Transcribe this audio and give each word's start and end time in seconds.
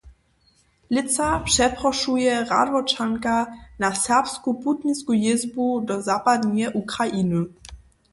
Lětsa 0.91 1.39
přeprošuje 1.39 2.43
Radworčanka 2.43 3.47
na 3.79 3.95
serbsku 3.95 4.61
putnisku 4.63 5.11
jězbu 5.13 5.79
do 5.79 6.01
zapadneje 6.01 6.69
Ukrainy. 6.69 7.45